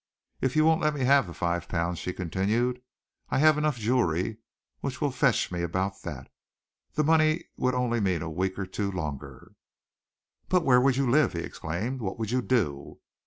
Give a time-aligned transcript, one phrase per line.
[0.41, 2.81] If you won't let me have the five pounds," she continued,
[3.29, 4.39] "I have enough jewelry
[4.81, 6.27] with me to fetch about that.
[6.93, 9.53] The money would only mean a week or two longer."
[10.49, 12.01] "But where would you live?" he exclaimed.
[12.01, 12.97] "What would you do?"